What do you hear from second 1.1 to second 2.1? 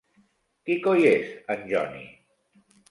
és en Johnny?!